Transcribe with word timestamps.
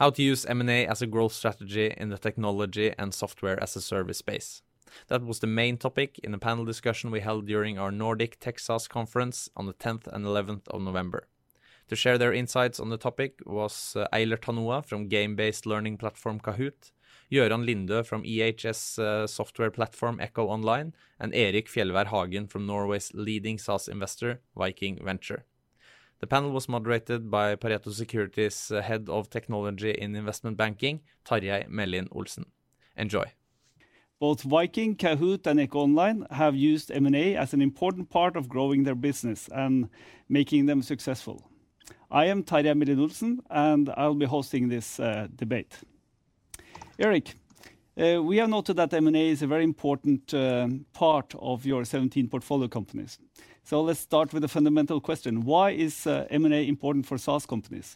how 0.00 0.08
to 0.08 0.22
use 0.22 0.46
M&A 0.46 0.86
as 0.86 1.02
a 1.02 1.06
growth 1.06 1.34
strategy 1.34 1.92
in 1.94 2.08
the 2.08 2.16
technology 2.16 2.90
and 2.98 3.12
software 3.12 3.62
as 3.62 3.76
a 3.76 3.82
service 3.82 4.16
space. 4.16 4.62
That 5.08 5.22
was 5.22 5.40
the 5.40 5.46
main 5.46 5.76
topic 5.76 6.18
in 6.24 6.32
a 6.32 6.38
panel 6.38 6.64
discussion 6.64 7.10
we 7.10 7.20
held 7.20 7.46
during 7.46 7.78
our 7.78 7.92
Nordic 7.92 8.40
Tech 8.40 8.58
SaaS 8.58 8.88
conference 8.88 9.50
on 9.54 9.66
the 9.66 9.74
10th 9.74 10.06
and 10.06 10.24
11th 10.24 10.66
of 10.68 10.80
November. 10.80 11.28
To 11.88 11.96
share 11.96 12.16
their 12.16 12.32
insights 12.32 12.80
on 12.80 12.88
the 12.88 12.96
topic 12.96 13.40
was 13.44 13.94
uh, 13.94 14.06
Eilert 14.10 14.40
Hanoa 14.46 14.86
from 14.86 15.08
game-based 15.08 15.66
learning 15.66 15.98
platform 15.98 16.40
Kahoot!, 16.40 16.92
Gøran 17.30 17.66
Lindø 17.66 18.02
from 18.06 18.22
EHS 18.22 18.98
uh, 18.98 19.26
software 19.26 19.70
platform 19.70 20.18
EcoOnline, 20.18 20.94
and 21.18 21.34
Erik 21.34 21.68
Fjellvær 21.68 22.06
Hagen 22.06 22.46
from 22.46 22.64
Norway's 22.66 23.12
leading 23.12 23.58
SaaS 23.58 23.86
investor, 23.86 24.40
Viking 24.56 24.98
Venture. 25.04 25.44
The 26.20 26.26
panel 26.26 26.50
was 26.50 26.68
moderated 26.68 27.30
by 27.30 27.56
Pareto 27.56 27.90
Securities' 27.94 28.70
uh, 28.70 28.82
Head 28.82 29.08
of 29.08 29.30
Technology 29.30 29.90
in 29.90 30.14
Investment 30.14 30.58
Banking, 30.58 31.00
Tarjei 31.24 31.66
Mellin 31.66 32.08
Olsen. 32.12 32.44
Enjoy. 32.94 33.24
Both 34.18 34.42
Viking, 34.42 34.96
Kahoot!, 34.96 35.46
and 35.46 35.58
EcoOnline 35.58 36.30
have 36.30 36.54
used 36.54 36.90
M&A 36.90 37.36
as 37.36 37.54
an 37.54 37.62
important 37.62 38.10
part 38.10 38.36
of 38.36 38.50
growing 38.50 38.84
their 38.84 38.94
business 38.94 39.48
and 39.50 39.88
making 40.28 40.66
them 40.66 40.82
successful. 40.82 41.50
I 42.10 42.26
am 42.26 42.44
Tarjei 42.44 42.76
Mellin 42.76 43.00
Olsen, 43.00 43.40
and 43.48 43.88
I'll 43.96 44.14
be 44.14 44.26
hosting 44.26 44.68
this 44.68 45.00
uh, 45.00 45.26
debate. 45.34 45.78
Erik, 46.98 47.34
uh, 47.98 48.22
we 48.22 48.36
have 48.36 48.50
noted 48.50 48.76
that 48.76 48.92
M&A 48.92 49.30
is 49.30 49.40
a 49.40 49.46
very 49.46 49.64
important 49.64 50.34
part 50.92 51.34
of 51.38 51.64
your 51.64 51.86
17 51.86 52.28
portfolio 52.28 52.68
companies. 52.68 53.18
So 53.70 53.82
let's 53.82 54.00
start 54.00 54.32
with 54.32 54.42
a 54.42 54.48
fundamental 54.48 55.00
question. 55.00 55.44
Why 55.44 55.70
is 55.70 56.04
uh, 56.04 56.26
M&A 56.28 56.66
important 56.66 57.06
for 57.06 57.16
SaaS 57.16 57.46
companies? 57.46 57.94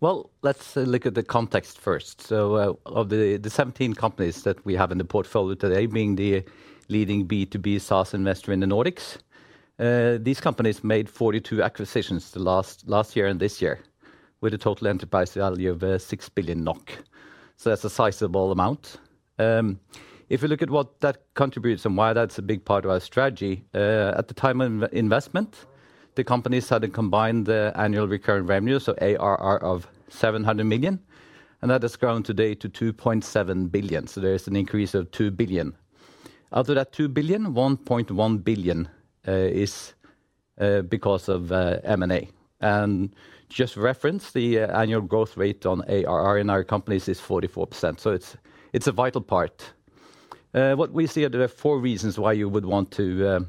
Well, 0.00 0.30
let's 0.42 0.76
uh, 0.76 0.80
look 0.80 1.06
at 1.06 1.14
the 1.14 1.22
context 1.22 1.78
first. 1.78 2.20
So, 2.20 2.54
uh, 2.56 2.72
Of 2.86 3.10
the 3.10 3.38
17 3.48 3.94
companies 3.94 4.42
that 4.42 4.56
we 4.66 4.74
have 4.74 4.90
in 4.90 4.98
the 4.98 5.04
portfolio 5.04 5.54
today, 5.54 5.86
being 5.86 6.16
the 6.16 6.42
leading 6.88 7.28
B2B 7.28 7.80
SaaS 7.80 8.12
investor 8.12 8.50
in 8.50 8.58
the 8.58 8.66
Nordics, 8.66 9.18
these 10.24 10.40
companies 10.40 10.82
made 10.82 11.08
42 11.08 11.62
acquisitions 11.62 12.34
last 12.34 12.88
last 12.88 13.14
year 13.14 13.28
and 13.28 13.38
this 13.38 13.62
year, 13.62 13.78
with 14.40 14.52
a 14.52 14.58
total 14.58 14.88
enterprise 14.88 15.32
value 15.34 15.70
of 15.70 16.02
6 16.02 16.28
billion 16.30 16.64
NOK. 16.64 16.90
So 17.56 17.70
that's 17.70 17.84
a 17.84 17.90
sizable 17.90 18.50
amount. 18.50 18.98
Um, 19.38 19.78
If 20.28 20.42
you 20.42 20.48
look 20.48 20.62
at 20.62 20.70
what 20.70 21.00
that 21.00 21.18
contributes 21.34 21.84
and 21.84 21.96
why 21.96 22.12
that's 22.12 22.38
a 22.38 22.42
big 22.42 22.64
part 22.64 22.84
of 22.84 22.90
our 22.90 23.00
strategy, 23.00 23.64
uh, 23.74 24.14
at 24.16 24.28
the 24.28 24.34
time 24.34 24.60
of 24.60 24.92
investment, 24.92 25.66
the 26.14 26.24
companies 26.24 26.68
had 26.68 26.82
a 26.84 26.88
combined 26.88 27.48
uh, 27.48 27.72
annual 27.74 28.08
recurring 28.08 28.46
revenue, 28.46 28.78
so 28.78 28.94
ARR 29.00 29.62
of 29.62 29.86
700 30.08 30.64
million, 30.64 31.00
and 31.60 31.70
that 31.70 31.82
has 31.82 31.96
grown 31.96 32.22
today 32.22 32.54
to 32.54 32.68
2.7 32.68 33.70
billion. 33.70 34.06
So 34.06 34.20
there 34.20 34.34
is 34.34 34.46
an 34.46 34.56
increase 34.56 34.94
of 34.94 35.10
2 35.10 35.30
billion. 35.30 35.76
Out 36.52 36.68
of 36.68 36.76
that 36.76 36.92
2 36.92 37.08
billion, 37.08 37.52
1.1 37.52 38.44
billion 38.44 38.88
uh, 39.26 39.32
is 39.32 39.94
because 40.88 41.28
of 41.28 41.50
M&A. 41.50 42.28
And 42.60 43.14
Just 43.48 43.76
reference, 43.76 44.32
the 44.32 44.60
annual 44.60 45.02
growth 45.02 45.36
rate 45.36 45.66
on 45.66 45.82
ARR 45.82 46.38
in 46.38 46.48
our 46.48 46.64
companies 46.64 47.08
is 47.08 47.20
44%, 47.20 48.00
so 48.00 48.18
it's 48.72 48.86
a 48.86 48.92
vital 48.92 49.20
part. 49.20 49.74
Uh, 50.54 50.76
what 50.76 50.92
we 50.92 51.04
see 51.04 51.24
are 51.24 51.48
four 51.48 51.80
reasons 51.80 52.16
why 52.16 52.32
you 52.32 52.48
would 52.48 52.64
want 52.64 52.92
to 52.92 53.26
uh, 53.26 53.40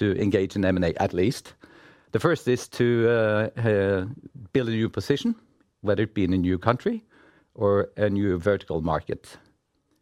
engage 0.00 0.56
in 0.56 0.64
M&A, 0.64 0.94
at 0.94 1.12
least. 1.12 1.52
The 2.12 2.20
first 2.20 2.48
is 2.48 2.68
to 2.68 3.08
uh, 3.10 4.06
build 4.54 4.68
a 4.68 4.72
new 4.72 4.88
position, 4.88 5.34
whether 5.82 6.04
it 6.04 6.14
be 6.14 6.24
in 6.24 6.32
a 6.32 6.38
new 6.38 6.58
country 6.58 7.04
or 7.54 7.90
a 7.98 8.08
new 8.08 8.38
vertical 8.38 8.80
market. 8.80 9.36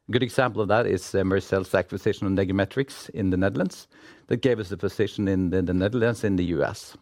A 0.09 0.13
good 0.13 0.23
example 0.23 0.63
of 0.63 0.69
that 0.69 0.87
is 0.87 1.03
Mercell's 1.03 1.75
acquisition 1.75 2.29
of 2.29 2.33
Negometrix 2.33 3.11
in 3.11 3.31
the 3.31 3.37
Netherlands. 3.37 3.89
That 4.29 4.41
gave 4.41 4.61
us 4.61 4.71
a 4.71 4.77
position 4.77 5.27
in 5.27 5.51
the 5.51 5.63
Netherlands, 5.63 6.23
in 6.23 6.37
the 6.37 6.45
U.S. 6.57 6.97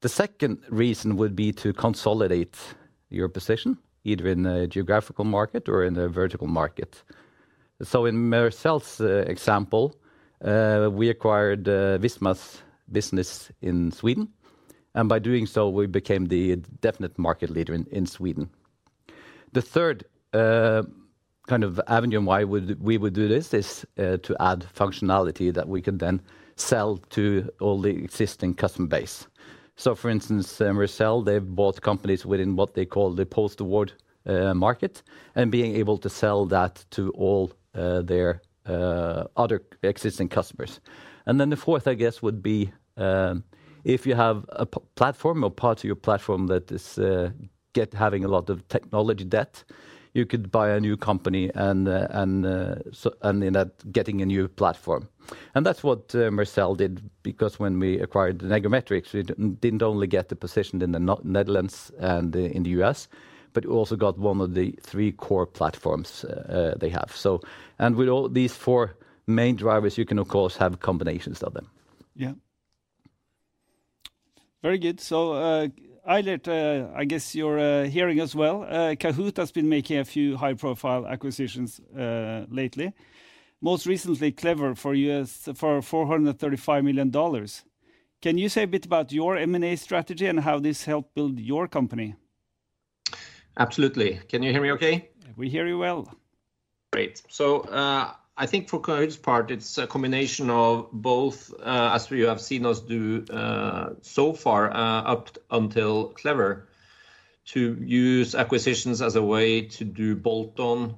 The 0.00 0.08
second 0.08 0.58
reason 0.68 1.16
would 1.16 1.36
be 1.36 1.52
to 1.52 1.72
consolidate 1.72 2.56
your 3.08 3.28
position, 3.28 3.78
either 4.02 4.26
in 4.26 4.46
a 4.46 4.66
geographical 4.66 5.24
market 5.24 5.68
or 5.68 5.84
in 5.84 5.96
a 5.96 6.08
vertical 6.08 6.48
market. 6.48 7.04
So 7.82 8.04
in 8.04 8.16
Mercell's 8.30 9.00
uh, 9.00 9.24
example, 9.26 9.96
uh, 10.44 10.90
we 10.92 11.08
acquired 11.08 11.66
uh, 11.66 11.96
Visma's 11.98 12.62
business 12.92 13.50
in 13.62 13.90
Sweden, 13.90 14.28
and 14.94 15.08
by 15.08 15.18
doing 15.18 15.46
so, 15.46 15.68
we 15.68 15.86
became 15.86 16.26
the 16.26 16.56
definite 16.80 17.18
market 17.18 17.50
leader 17.50 17.74
in 17.74 18.06
Sweden. 18.06 18.50
The 19.52 19.62
third 19.62 20.04
kind 20.32 21.64
of 21.64 21.80
avenue 21.86 22.20
why 22.20 22.44
we 22.44 22.98
would 22.98 23.14
do 23.14 23.28
this 23.28 23.54
is 23.54 23.86
to 23.96 24.36
add 24.40 24.66
functionality 24.74 25.52
that 25.54 25.68
we 25.68 25.80
can 25.80 25.98
then 25.98 26.20
sell 26.56 26.98
to 27.10 27.48
all 27.60 27.80
the 27.80 27.90
existing 27.90 28.54
customer 28.54 28.88
base. 28.88 29.26
So 29.76 29.94
for 29.94 30.10
instance, 30.10 30.58
Mercell, 30.58 31.24
they've 31.24 31.46
bought 31.46 31.80
companies 31.80 32.26
within 32.26 32.56
what 32.56 32.74
they 32.74 32.84
call 32.84 33.10
the 33.10 33.26
post-award 33.26 33.92
market, 34.26 35.02
and 35.34 35.50
being 35.50 35.76
able 35.76 35.98
to 35.98 36.08
sell 36.08 36.44
that 36.46 36.84
to 36.90 37.10
all 37.12 37.52
Uh, 37.72 38.02
their 38.02 38.42
uh, 38.66 39.22
other 39.36 39.62
existing 39.84 40.28
customers. 40.28 40.80
And 41.24 41.40
then 41.40 41.50
the 41.50 41.56
fourth, 41.56 41.86
I 41.86 41.94
guess, 41.94 42.20
would 42.20 42.42
be 42.42 42.72
um, 42.96 43.44
if 43.84 44.06
you 44.06 44.16
have 44.16 44.44
a 44.48 44.66
platform 44.66 45.44
or 45.44 45.52
part 45.52 45.78
of 45.78 45.84
your 45.84 45.94
platform 45.94 46.48
that 46.48 46.72
is 46.72 46.98
uh, 46.98 47.30
get 47.72 47.94
having 47.94 48.24
a 48.24 48.28
lot 48.28 48.50
of 48.50 48.66
technology 48.66 49.24
debt, 49.24 49.62
you 50.14 50.26
could 50.26 50.50
buy 50.50 50.70
a 50.70 50.80
new 50.80 50.96
company 50.96 51.52
and 51.54 51.86
in 51.86 52.42
that, 52.42 53.72
getting 53.92 54.20
a 54.20 54.26
new 54.26 54.48
platform. 54.48 55.08
And 55.54 55.64
that's 55.64 55.84
what 55.84 56.08
Mercell 56.08 56.76
did, 56.76 57.08
because 57.22 57.60
when 57.60 57.78
we 57.78 58.00
acquired 58.00 58.38
Negometrix, 58.38 59.12
we 59.12 59.22
didn't 59.22 59.82
only 59.82 60.08
get 60.08 60.28
the 60.28 60.34
position 60.34 60.82
in 60.82 60.90
the 60.90 61.18
Netherlands 61.22 61.92
and 62.00 62.34
in 62.34 62.64
the 62.64 62.70
U.S., 62.70 63.06
but 63.52 63.66
we 63.66 63.72
also 63.72 63.96
got 63.96 64.18
one 64.18 64.40
of 64.40 64.54
the 64.54 64.78
three 64.82 65.12
core 65.12 65.46
platforms 65.46 66.24
uh, 66.24 66.72
uh, 66.74 66.78
they 66.78 66.88
have. 66.88 67.12
So 67.14 67.40
and 67.78 67.96
with 67.96 68.08
all 68.08 68.28
these 68.28 68.54
four 68.54 68.96
main 69.26 69.56
drivers, 69.56 69.98
you 69.98 70.04
can, 70.04 70.18
of 70.18 70.28
course, 70.28 70.56
have 70.56 70.80
combinations 70.80 71.42
of 71.42 71.54
them. 71.54 71.70
Yeah. 72.14 72.32
Very 74.62 74.78
good. 74.78 75.00
So, 75.00 75.32
uh, 75.32 75.68
Eilert, 76.06 76.48
I 76.48 77.04
guess 77.04 77.34
you're 77.34 77.84
hearing 77.84 78.20
as 78.20 78.34
well. 78.34 78.66
Kahoot! 78.96 79.36
has 79.36 79.52
been 79.52 79.68
making 79.68 79.98
a 79.98 80.04
few 80.04 80.36
high-profile 80.36 81.06
acquisitions 81.06 81.80
lately. 81.94 82.92
Most 83.62 83.86
recently, 83.86 84.32
Clever 84.32 84.74
for 84.74 84.94
US 84.94 85.48
for 85.54 85.80
$435 85.80 86.82
million. 86.82 87.46
Can 88.22 88.38
you 88.38 88.48
say 88.48 88.62
a 88.64 88.66
bit 88.66 88.86
about 88.86 89.12
your 89.12 89.36
M&A 89.36 89.76
strategy 89.76 90.26
and 90.26 90.40
how 90.40 90.58
this 90.58 90.84
helped 90.84 91.14
build 91.14 91.38
your 91.38 91.68
company? 91.68 92.14
Absolutely. 93.58 94.20
Can 94.28 94.42
you 94.42 94.52
hear 94.52 94.62
me 94.62 94.72
okay? 94.72 95.10
We 95.36 95.48
hear 95.48 95.66
you 95.66 95.78
well. 95.78 96.08
Great. 96.92 97.22
So 97.28 97.60
uh, 97.60 98.12
I 98.36 98.46
think 98.46 98.68
for 98.68 98.80
Kahoot!'s 98.80 99.16
part, 99.16 99.50
it's 99.50 99.78
a 99.78 99.86
combination 99.86 100.50
of 100.50 100.90
both, 100.92 101.52
uh, 101.60 101.92
as 101.94 102.10
you 102.10 102.26
have 102.26 102.40
seen 102.40 102.66
us 102.66 102.80
do 102.80 103.24
uh, 103.30 103.90
so 104.02 104.32
far, 104.32 104.70
up 104.74 105.36
until 105.50 106.08
Clever, 106.08 106.68
to 107.46 107.76
use 107.80 108.34
acquisitions 108.34 109.02
as 109.02 109.16
a 109.16 109.22
way 109.22 109.62
to 109.62 109.84
do 109.84 110.16
bolt-on 110.16 110.96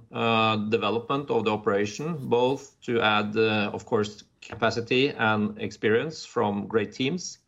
development 0.71 1.31
of 1.31 1.45
the 1.45 1.51
operation, 1.51 2.17
both 2.29 2.81
to 2.83 3.01
add, 3.01 3.37
of 3.37 3.85
course, 3.87 4.25
capacity 4.41 5.11
and 5.11 5.59
experience 5.61 6.25
from 6.25 6.67
great 6.67 6.93
teams, 6.93 7.39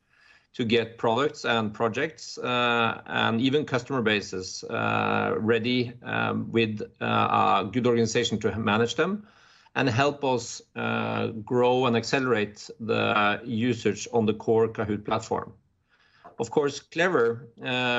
to 0.55 0.65
get 0.65 0.99
products 0.99 1.45
and 1.45 1.75
projects, 1.75 2.39
uh, 2.39 3.01
and 3.07 3.41
even 3.41 3.65
customer 3.65 4.03
bases 4.03 4.63
uh, 4.65 5.35
ready 5.37 5.93
um, 6.05 6.51
with 6.53 6.81
uh, 7.01 7.05
a 7.05 7.69
good 7.71 7.87
organization 7.87 8.39
to 8.39 8.57
manage 8.57 8.95
them, 8.95 9.27
and 9.75 9.89
help 9.89 10.25
us 10.25 10.63
grow 11.45 11.87
and 11.87 11.97
accelerate 11.97 12.71
the 12.79 13.41
usage 13.45 14.07
on 14.13 14.25
the 14.25 14.35
core 14.35 14.69
Kahoot! 14.69 15.05
platform. 15.05 15.53
Of 16.39 16.51
course, 16.51 16.81
Clever, 16.81 17.49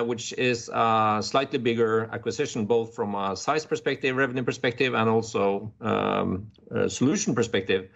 which 0.05 0.33
is 0.37 0.69
a 0.69 1.19
slightly 1.21 1.59
bigger 1.59 2.09
acquisition, 2.13 2.65
both 2.65 2.95
from 2.95 3.15
a 3.15 3.35
size 3.35 3.65
perspective, 3.65 4.15
revenue 4.15 4.43
perspective, 4.43 4.93
and 4.93 5.09
also 5.09 5.73
um, 5.81 6.51
a 6.71 6.89
solution 6.89 7.35
perspective, 7.35 7.89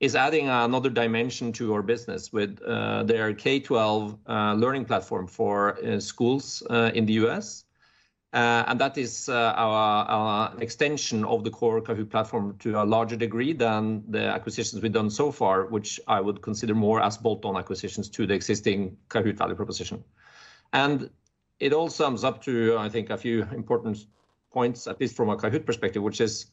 is 0.00 0.16
adding 0.16 0.48
another 0.48 0.90
dimension 0.90 1.52
to 1.52 1.74
our 1.74 1.82
business 1.82 2.32
with 2.32 2.60
uh, 2.62 3.02
their 3.04 3.34
K-12 3.34 4.18
uh, 4.26 4.54
learning 4.54 4.86
platform 4.86 5.26
for 5.26 5.78
uh, 5.84 6.00
schools 6.00 6.62
in 6.70 7.06
the 7.06 7.12
U.S. 7.24 7.64
Uh 8.32 8.62
and 8.68 8.80
that 8.80 8.96
is 8.96 9.28
our 9.28 10.54
extension 10.60 11.24
of 11.24 11.42
the 11.42 11.50
core 11.50 11.80
Kahoot! 11.80 12.10
platform 12.10 12.56
to 12.58 12.80
a 12.80 12.84
larger 12.84 13.16
degree 13.16 13.52
than 13.52 14.04
the 14.08 14.24
acquisitions 14.24 14.80
we've 14.80 14.92
done 14.92 15.10
so 15.10 15.32
far, 15.32 15.66
which 15.66 15.98
I 16.06 16.20
would 16.20 16.40
consider 16.40 16.74
more 16.74 17.02
as 17.02 17.18
bolt-on 17.18 17.56
acquisitions 17.56 18.08
to 18.10 18.26
the 18.28 18.34
existing 18.34 18.96
Kahoot! 19.08 19.36
value 19.36 19.56
proposition. 19.56 20.04
And 20.72 21.10
it 21.58 21.72
all 21.72 21.90
sums 21.90 22.22
up 22.22 22.40
to, 22.44 22.76
I 22.78 22.88
think, 22.88 23.10
a 23.10 23.16
few 23.16 23.42
important 23.52 24.06
points, 24.52 24.86
at 24.86 25.00
least 25.00 25.16
from 25.16 25.28
a 25.28 25.36
Kahoot! 25.36 25.66
perspective, 25.66 26.02
which 26.02 26.20
is, 26.20 26.46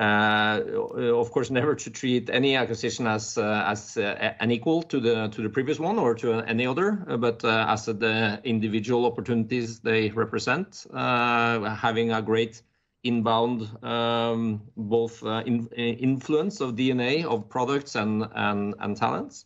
Uh, 0.00 0.62
of 0.96 1.30
course, 1.30 1.50
never 1.50 1.74
to 1.74 1.90
treat 1.90 2.30
any 2.30 2.56
acquisition 2.56 3.06
as 3.06 3.36
uh, 3.36 3.42
uh, 3.42 4.32
an 4.40 4.50
equal 4.50 4.82
to 4.82 4.98
the 4.98 5.50
previous 5.52 5.78
one 5.78 5.98
or 5.98 6.14
to 6.14 6.32
any 6.32 6.66
other, 6.66 6.92
but 7.18 7.44
as 7.44 7.84
the 7.84 8.40
individual 8.42 9.04
opportunities 9.04 9.80
they 9.80 10.08
represent, 10.08 10.86
having 10.94 12.12
a 12.12 12.22
great 12.22 12.62
inbound 13.04 13.68
um, 13.84 14.62
both 14.74 15.22
influence 15.22 16.62
of 16.62 16.76
DNA 16.76 17.26
of 17.26 17.50
products 17.50 17.94
and 17.94 18.96
talents. 18.96 19.44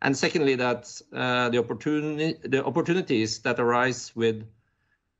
And 0.00 0.16
secondly, 0.16 0.54
that 0.54 0.84
the 1.10 2.62
opportunities 2.64 3.40
that 3.40 3.58
arise 3.58 4.14
with 4.14 4.46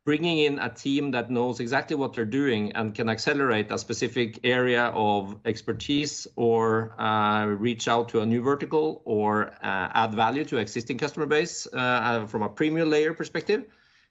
bringing 0.04 0.38
in 0.38 0.58
a 0.58 0.68
team 0.68 1.12
that 1.12 1.30
knows 1.30 1.60
exactly 1.60 1.94
what 1.94 2.12
they're 2.12 2.24
doing 2.24 2.72
and 2.72 2.94
can 2.94 3.08
accelerate 3.08 3.70
a 3.70 3.78
specific 3.78 4.40
area 4.42 4.86
of 4.86 5.36
expertise 5.44 6.26
or 6.34 7.00
uh, 7.00 7.46
reach 7.46 7.86
out 7.86 8.08
to 8.08 8.20
a 8.20 8.26
new 8.26 8.42
vertical 8.42 9.02
or 9.04 9.48
uh, 9.62 9.88
add 9.94 10.12
value 10.14 10.44
to 10.44 10.56
existing 10.56 10.98
customer 10.98 11.26
base 11.26 11.68
uh, 11.72 12.26
from 12.26 12.42
a 12.42 12.48
premium 12.48 12.90
layer 12.90 13.14
perspective 13.14 13.64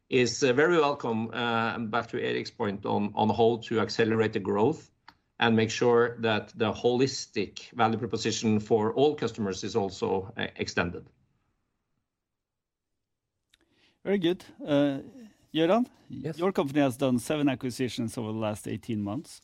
is 0.10 0.42
very 0.42 0.78
welcome. 0.78 1.28
Back 1.28 2.08
to 2.10 2.22
Erik's 2.22 2.52
point 2.52 2.86
on 2.86 3.30
how 3.30 3.62
to 3.64 3.80
accelerate 3.80 4.34
the 4.34 4.40
growth 4.40 4.90
and 5.40 5.56
make 5.56 5.72
sure 5.72 6.18
that 6.20 6.52
the 6.56 6.72
holistic 6.72 7.72
value 7.72 7.98
proposition 7.98 8.60
for 8.60 8.94
all 8.94 9.16
customers 9.16 9.64
is 9.64 9.76
also 9.76 10.34
extended. 10.58 11.06
Very 14.04 14.18
good. 14.18 14.44
Gøran, 15.54 15.86
your 16.10 16.54
company 16.54 16.80
has 16.80 16.96
done 16.96 17.20
seven 17.20 17.50
acquisitions 17.50 18.18
over 18.18 18.32
the 18.32 18.38
last 18.38 18.68
18 18.68 19.02
months. 19.02 19.42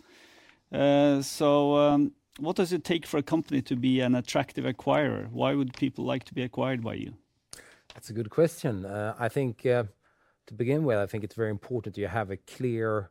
Uh, 0.72 1.22
so, 1.22 1.76
um, 1.76 2.14
what 2.40 2.56
does 2.56 2.72
it 2.72 2.86
take 2.86 3.06
for 3.06 3.18
a 3.18 3.24
company 3.24 3.62
to 3.64 3.76
be 3.76 4.00
an 4.00 4.16
attractive 4.16 4.64
acquirer? 4.64 5.30
Why 5.30 5.54
would 5.54 5.76
people 5.76 6.06
like 6.06 6.24
to 6.26 6.34
be 6.34 6.44
acquired 6.44 6.82
by 6.82 6.94
you? 6.94 7.14
That's 7.94 8.10
a 8.10 8.14
good 8.14 8.30
question. 8.30 8.86
Uh, 8.86 9.16
I 9.20 9.28
think 9.28 9.66
uh, 9.66 9.84
to 10.46 10.54
begin 10.54 10.86
with, 10.86 10.98
I 10.98 11.08
think 11.08 11.26
it's 11.26 11.36
very 11.36 11.50
important 11.50 11.98
you 11.98 12.08
have 12.08 12.32
a 12.32 12.38
clear 12.38 13.10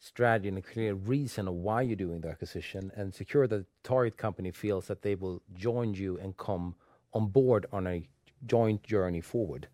strategy 0.00 0.48
and 0.48 0.58
a 0.58 0.62
clear 0.62 0.94
reason 0.94 1.46
of 1.46 1.54
why 1.54 1.82
you're 1.82 1.94
doing 1.94 2.22
the 2.22 2.28
acquisition 2.28 2.90
and 2.96 3.14
secure 3.14 3.46
that 3.46 3.56
the 3.56 3.66
target 3.84 4.16
company 4.16 4.50
feels 4.50 4.86
that 4.88 5.02
they 5.02 5.14
will 5.14 5.42
join 5.54 5.94
you 5.94 6.18
and 6.18 6.36
come 6.36 6.74
on 7.12 7.28
board 7.28 7.66
on 7.72 7.86
a 7.86 8.08
joint 8.46 8.82
journey 8.82 9.20
forward 9.20 9.68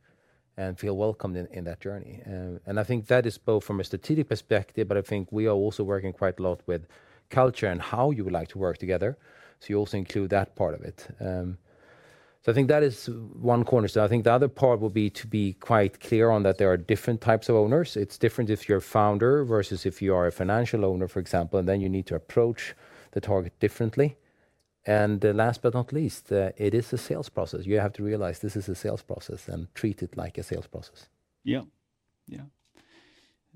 and 0.58 0.78
feel 0.78 0.96
welcomed 0.96 1.36
in 1.36 1.46
in 1.58 1.64
that 1.64 1.80
journey. 1.80 2.20
And 2.66 2.80
I 2.80 2.84
think 2.84 3.06
that 3.06 3.24
is 3.26 3.38
both 3.38 3.64
from 3.64 3.80
a 3.80 3.84
strategic 3.84 4.28
perspective, 4.28 4.88
but 4.88 4.96
I 4.96 5.02
think 5.02 5.28
we 5.30 5.46
are 5.46 5.58
also 5.64 5.84
working 5.84 6.12
quite 6.12 6.38
a 6.40 6.42
lot 6.42 6.60
with 6.66 6.82
culture 7.30 7.70
and 7.72 7.80
how 7.80 8.10
you 8.10 8.24
would 8.24 8.38
like 8.40 8.48
to 8.48 8.58
work 8.58 8.78
together. 8.78 9.16
So 9.60 9.66
you 9.70 9.78
also 9.78 9.96
include 9.96 10.30
that 10.30 10.54
part 10.54 10.74
of 10.74 10.82
it. 10.82 10.98
Um, 11.20 11.58
so 12.42 12.52
I 12.52 12.54
think 12.54 12.68
that 12.68 12.82
is 12.82 13.10
one 13.52 13.64
corner. 13.64 13.88
I 13.96 14.08
think 14.08 14.24
the 14.24 14.32
other 14.32 14.48
part 14.48 14.80
will 14.80 14.94
be 15.04 15.10
to 15.10 15.26
be 15.26 15.54
quite 15.54 16.00
clear 16.00 16.30
on 16.30 16.42
that 16.44 16.56
there 16.58 16.70
are 16.70 16.76
different 16.76 17.20
types 17.20 17.48
of 17.48 17.56
owners. 17.56 17.96
It's 17.96 18.18
different 18.18 18.50
if 18.50 18.68
you're 18.68 18.78
a 18.78 18.92
founder 18.98 19.44
versus 19.44 19.84
if 19.84 20.00
you 20.00 20.14
are 20.14 20.26
a 20.26 20.32
financial 20.32 20.84
owner, 20.84 21.08
for 21.08 21.20
example, 21.20 21.58
and 21.58 21.68
then 21.68 21.80
you 21.80 21.88
need 21.88 22.06
to 22.06 22.14
approach 22.14 22.74
the 23.10 23.20
target 23.20 23.52
differently. 23.60 24.16
And 24.88 25.22
uh, 25.22 25.34
last 25.34 25.60
but 25.60 25.74
not 25.74 25.92
least, 25.92 26.32
uh, 26.32 26.50
it 26.56 26.72
is 26.72 26.90
a 26.94 26.96
sales 26.96 27.28
process. 27.28 27.66
You 27.66 27.78
have 27.78 27.92
to 27.92 28.02
realize 28.02 28.38
this 28.38 28.56
is 28.56 28.70
a 28.70 28.74
sales 28.74 29.02
process 29.02 29.46
and 29.46 29.66
treat 29.74 30.02
it 30.02 30.16
like 30.16 30.38
a 30.38 30.42
sales 30.42 30.66
process. 30.66 31.10
Yeah, 31.44 31.64
yeah. 32.26 32.46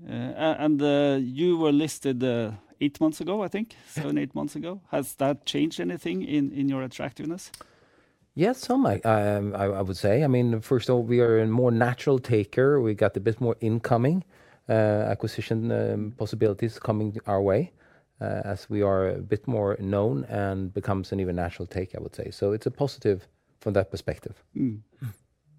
Uh, 0.07 0.55
and 0.59 0.79
you 1.25 1.57
were 1.57 1.71
listed 1.71 2.23
eight 2.79 3.01
months 3.01 3.19
ago, 3.19 3.41
I 3.41 3.47
think, 3.47 3.75
seven, 3.87 4.19
eight 4.19 4.35
months 4.35 4.55
ago. 4.55 4.81
Has 4.91 5.15
that 5.15 5.45
changed 5.45 5.79
anything 5.79 6.21
in 6.21 6.69
your 6.69 6.83
attractiveness? 6.83 7.51
Yes, 8.35 8.59
some, 8.59 8.85
um, 8.85 9.55
I 9.55 9.81
would 9.81 9.97
say. 9.97 10.23
I 10.23 10.27
mean, 10.27 10.61
first 10.61 10.87
of 10.87 10.95
all, 10.95 11.03
we 11.03 11.19
are 11.19 11.39
a 11.39 11.47
more 11.47 11.71
natural 11.71 12.19
taker. 12.19 12.79
We 12.79 12.93
got 12.93 13.17
a 13.17 13.19
bit 13.19 13.41
more 13.41 13.55
incoming 13.59 14.23
acquisition 14.69 15.71
um, 15.71 16.13
possibilities 16.15 16.77
coming 16.77 17.17
our 17.25 17.41
way 17.41 17.71
Uh, 18.21 18.41
as 18.45 18.69
we 18.69 18.81
are 18.81 19.09
a 19.09 19.21
bit 19.21 19.47
more 19.47 19.75
known 19.79 20.23
and 20.25 20.73
becomes 20.73 21.11
an 21.11 21.19
even 21.19 21.35
natural 21.35 21.67
take, 21.67 21.95
I 21.95 21.99
would 21.99 22.15
say. 22.15 22.31
So 22.31 22.53
It 22.53 22.61
is 22.61 22.67
a 22.67 22.71
positive 22.71 23.27
from 23.59 23.73
that 23.73 23.91
perspective. 23.91 24.43
Mm. 24.55 24.79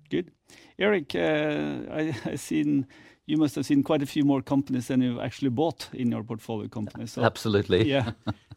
Good. 0.09 0.31
Erik, 0.79 1.15
uh, 1.15 1.81
I've 1.93 2.41
seen 2.41 2.87
you 3.27 3.39
must 3.39 3.55
have 3.55 3.67
seen 3.67 3.83
quite 3.83 4.03
a 4.03 4.07
few 4.07 4.25
more 4.25 4.43
companies 4.43 4.89
than 4.89 5.01
you've 5.01 5.19
actually 5.19 5.49
bought 5.49 5.89
in 5.93 6.11
your 6.11 6.23
portfolio 6.23 6.69
companies. 6.69 7.19
Absolutely. 7.19 7.89
Yeah. 7.95 8.13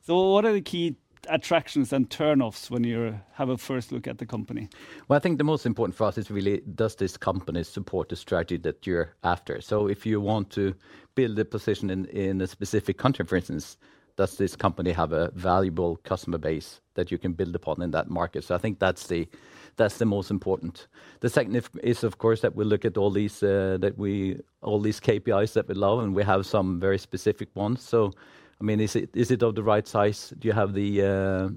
So 0.05 0.31
what 0.33 0.45
are 0.45 0.53
the 0.53 0.61
key 0.61 0.95
attractions 1.29 1.93
and 1.93 2.09
turn-offs 2.09 2.69
when 2.69 2.83
you 2.83 3.19
have 3.33 3.49
a 3.49 3.57
first 3.57 3.91
look 3.91 4.07
at 4.07 4.17
the 4.17 4.25
company? 4.25 4.69
Well, 5.07 5.17
I 5.17 5.19
think 5.19 5.37
the 5.37 5.43
most 5.43 5.65
important 5.65 5.95
for 5.95 6.05
us 6.05 6.17
is 6.17 6.31
really, 6.31 6.61
does 6.75 6.95
this 6.95 7.17
company 7.17 7.63
support 7.63 8.09
the 8.09 8.15
strategy 8.15 8.57
that 8.57 8.85
you're 8.87 9.15
after? 9.23 9.61
So 9.61 9.87
if 9.87 10.05
you 10.05 10.21
want 10.21 10.49
to 10.51 10.73
build 11.15 11.39
a 11.39 11.45
position 11.45 11.89
in 11.89 12.05
in 12.05 12.41
a 12.41 12.47
specific 12.47 12.97
country, 12.97 13.25
for 13.25 13.35
instance, 13.37 13.77
does 14.17 14.37
this 14.37 14.55
company 14.55 14.91
have 14.91 15.13
a 15.13 15.31
valuable 15.35 15.97
customer 15.97 16.39
base 16.39 16.81
that 16.95 17.11
you 17.11 17.19
can 17.19 17.33
build 17.33 17.55
upon 17.55 17.81
in 17.81 17.91
that 17.91 18.09
market? 18.09 18.43
So 18.43 18.55
I 18.55 18.57
think 18.57 18.79
that's 18.79 19.07
the 19.07 19.27
that's 19.77 19.99
the 19.99 20.05
most 20.05 20.31
important. 20.31 20.87
The 21.19 21.29
second 21.29 21.69
is, 21.83 22.03
of 22.03 22.17
course, 22.17 22.41
that 22.41 22.55
we 22.55 22.65
look 22.65 22.83
at 22.83 22.97
all 22.97 23.11
these 23.11 23.43
uh, 23.43 23.77
that 23.79 23.97
we 23.97 24.39
all 24.61 24.81
these 24.81 24.99
KPIs 24.99 25.53
that 25.53 25.67
we 25.67 25.75
love, 25.75 25.99
and 25.99 26.15
we 26.15 26.23
have 26.23 26.45
some 26.45 26.79
very 26.79 26.97
specific 26.97 27.49
ones. 27.55 27.81
I 28.59 28.63
mean, 28.63 28.79
is 28.79 28.95
it 28.95 29.43
of 29.43 29.55
the 29.55 29.63
right 29.63 29.87
size? 29.87 30.33
Do 30.39 30.47
you 30.47 30.53
have 30.53 30.73
the 30.73 31.01
uh, 31.03 31.49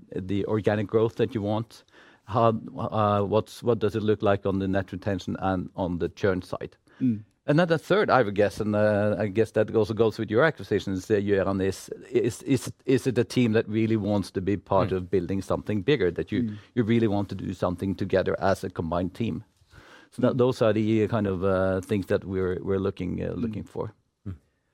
organic 0.47 0.87
growth 0.87 1.17
that 1.17 1.35
you 1.35 1.43
want? 1.43 1.85
Uh, 2.29 3.23
what 3.23 3.79
does 3.79 3.97
it 3.97 4.02
look 4.02 4.23
like 4.23 4.47
on 4.47 4.58
the 4.58 4.69
net 4.69 4.93
retention 4.93 5.37
and 5.41 5.70
on 5.75 5.99
the 5.99 6.08
churn 6.11 6.43
side? 6.43 6.76
Mm. 7.00 7.25
And 7.47 7.58
then 7.58 7.69
the 7.69 7.79
third, 7.79 8.11
I 8.11 8.23
would 8.23 8.35
guess, 8.37 8.61
and 8.61 8.76
uh, 8.76 9.17
I 9.19 9.26
guess 9.26 9.50
that 9.52 9.75
also 9.75 9.94
goes 9.94 10.19
with 10.19 10.31
your 10.31 10.44
acquisitions, 10.44 11.08
Gøran, 11.08 11.61
is 11.62 11.91
is 12.12 12.73
is 12.85 13.06
it 13.06 13.19
a 13.19 13.25
team 13.25 13.53
that 13.53 13.69
really 13.69 13.96
wants 13.96 14.31
to 14.32 14.41
be 14.41 14.56
part 14.56 14.91
mm. 14.91 14.96
of 14.96 15.11
building 15.11 15.43
something 15.43 15.82
bigger, 15.82 16.12
that 16.12 16.29
mm. 16.29 16.56
you 16.75 16.85
really 16.85 17.08
want 17.08 17.29
to 17.31 17.35
do 17.35 17.53
something 17.55 17.96
together 17.96 18.37
as 18.41 18.62
a 18.62 18.70
combined 18.70 19.14
team? 19.14 19.43
So 20.12 20.32
those 20.32 20.62
are 20.62 20.73
the 20.73 21.08
kind 21.08 21.26
of 21.26 21.85
things 21.85 22.06
that 22.06 22.25
we're 22.25 22.79
looking 22.79 23.64
for. 23.64 23.94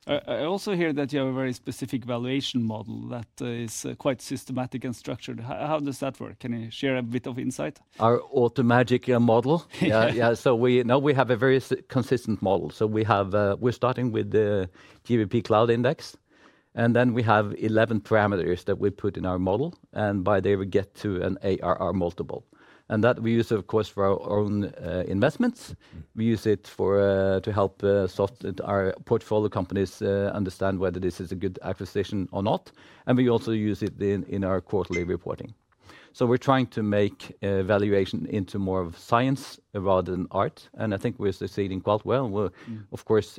I 0.09 0.45
also 0.45 0.77
hear 0.77 0.93
that 0.93 1.13
you 1.13 1.19
have 1.19 1.29
a 1.29 1.33
very 1.33 1.53
specific 1.53 2.05
valuation 2.05 2.63
model 2.63 3.09
that 3.09 3.27
uh, 3.41 3.47
is 3.47 3.85
uh, 3.85 3.97
quite 3.97 4.23
systematic 4.23 4.85
and 4.85 4.95
structured. 4.95 5.41
How 5.41 5.81
does 5.81 5.99
that 5.99 6.21
work? 6.21 6.39
Can 6.39 6.53
you 6.53 6.71
share 6.71 6.97
a 6.97 7.03
bit 7.03 7.27
of 7.27 7.41
insight? 7.41 7.81
Our 7.99 8.21
automagic 8.33 9.09
uh, 9.13 9.19
model? 9.19 9.67
Yeah, 9.81 10.13
yeah. 10.13 10.35
So 10.35 10.55
we 10.55 10.85
know 10.85 10.99
we 10.99 11.15
have 11.15 11.31
a 11.31 11.37
very 11.37 11.61
consistent 11.89 12.41
model. 12.41 12.71
So 12.71 12.87
we 12.87 13.05
have 13.05 13.35
uh 13.35 13.57
We're 13.59 13.73
starting 13.73 14.13
with 14.13 14.31
the 14.31 14.69
BVP 15.05 15.43
Cloud 15.43 15.71
Index, 15.71 16.17
and 16.75 16.95
then 16.95 17.13
we 17.13 17.23
have 17.23 17.55
11 17.59 18.01
parameters 18.03 18.65
that 18.65 18.79
we 18.79 18.91
put 18.91 19.17
in 19.17 19.27
our 19.27 19.39
model, 19.39 19.75
and 19.93 20.23
by 20.23 20.41
there 20.41 20.59
we 20.59 20.67
get 20.67 20.95
to 21.03 21.21
an 21.23 21.39
ARR 21.43 21.93
multiple. 21.93 22.45
And 22.89 23.03
that 23.03 23.21
we 23.21 23.33
use, 23.33 23.51
of 23.51 23.67
course, 23.67 23.89
for 23.89 24.05
our 24.05 24.31
own 24.31 24.65
uh, 24.65 25.03
investments. 25.09 25.75
We 26.15 26.25
use 26.25 26.47
it 26.47 26.69
for 26.69 27.01
uh, 27.01 27.41
to 27.41 27.53
help 27.53 27.83
uh, 27.83 28.07
our 28.65 28.95
portfolio 29.05 29.49
companies 29.49 30.03
understand 30.03 30.79
whether 30.79 31.01
this 31.01 31.21
is 31.21 31.33
a 31.33 31.35
good 31.35 31.59
acquisition 31.63 32.29
or 32.31 32.43
not. 32.43 32.71
And 33.07 33.19
we 33.19 33.29
also 33.29 33.51
use 33.51 33.83
it 33.83 34.01
in 34.01 34.45
our 34.45 34.61
quarterly 34.61 35.05
reporting. 35.05 35.55
So 36.13 36.27
we're 36.27 36.39
trying 36.39 36.69
to 36.69 36.83
make 36.83 37.37
valuation 37.43 38.27
into 38.27 38.59
more 38.59 38.81
of 38.81 38.97
science 38.97 39.61
rather 39.75 40.13
than 40.13 40.29
art. 40.31 40.69
And 40.75 40.95
I 40.95 40.97
think 40.97 41.19
we're 41.19 41.33
succeeding 41.33 41.83
quite 41.83 42.07
well. 42.07 42.29
We're, 42.31 42.51
mm. 42.71 42.85
of 42.93 43.05
course, 43.05 43.39